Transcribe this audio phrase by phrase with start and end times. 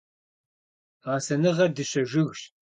[1.03, 2.41] Гъэсэныгъэр дыщэ жыгщ.